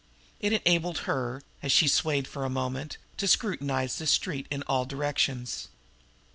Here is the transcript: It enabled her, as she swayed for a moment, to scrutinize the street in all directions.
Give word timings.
It 0.39 0.51
enabled 0.51 0.97
her, 1.05 1.43
as 1.61 1.71
she 1.71 1.87
swayed 1.87 2.27
for 2.27 2.43
a 2.43 2.49
moment, 2.49 2.97
to 3.17 3.27
scrutinize 3.27 3.97
the 3.97 4.07
street 4.07 4.47
in 4.49 4.63
all 4.63 4.83
directions. 4.83 5.67